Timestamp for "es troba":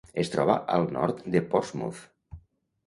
0.21-0.55